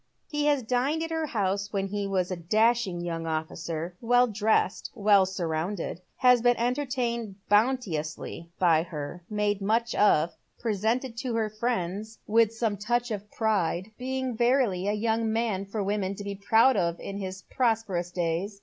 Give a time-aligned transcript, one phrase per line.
[0.27, 4.89] He has dined at her house when he was a dashing young officer, well dressed,
[4.95, 12.17] well surrounded; has been entertained bounteously by her, made much of, presented to her friends
[12.25, 15.23] with• World, thy Slippery Tunis /" M iome touch of pride, being verily a younj?
[15.25, 18.59] man for women to be proud of in his prosperous days.